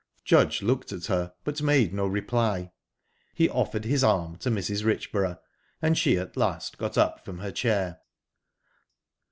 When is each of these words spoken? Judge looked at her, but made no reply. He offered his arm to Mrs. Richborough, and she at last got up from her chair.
Judge 0.25 0.63
looked 0.63 0.91
at 0.91 1.05
her, 1.05 1.31
but 1.43 1.61
made 1.61 1.93
no 1.93 2.07
reply. 2.07 2.71
He 3.35 3.47
offered 3.47 3.85
his 3.85 4.03
arm 4.03 4.35
to 4.37 4.49
Mrs. 4.49 4.83
Richborough, 4.83 5.37
and 5.79 5.95
she 5.95 6.17
at 6.17 6.35
last 6.35 6.79
got 6.79 6.97
up 6.97 7.23
from 7.23 7.37
her 7.37 7.51
chair. 7.51 7.99